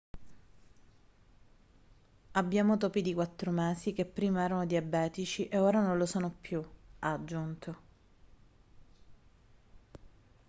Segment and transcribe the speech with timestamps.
[2.31, 6.57] abbiamo topi di quattro mesi che prima erano diabetici e ora non lo sono più
[6.59, 7.77] ha aggiunto